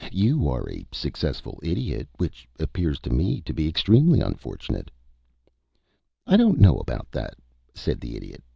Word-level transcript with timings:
"You 0.11 0.49
are 0.49 0.67
a 0.67 0.83
success 0.91 1.41
as 1.45 1.45
an 1.45 1.59
Idiot, 1.61 2.07
which 2.17 2.47
appears 2.59 2.99
to 3.01 3.11
me 3.11 3.39
to 3.41 3.53
be 3.53 3.67
extremely 3.69 4.19
unfortunate." 4.19 4.89
"I 6.25 6.37
don't 6.37 6.59
know 6.59 6.79
about 6.79 7.11
that," 7.11 7.35
said 7.75 8.01
the 8.01 8.15
Idiot. 8.17 8.41